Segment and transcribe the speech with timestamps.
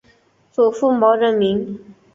[0.51, 1.79] 祖父毛仁民。